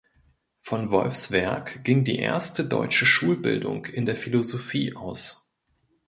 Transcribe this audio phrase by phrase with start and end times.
[0.61, 5.47] Von Wolffs Werk ging die erste deutsche Schulbildung in der Philosophie aus.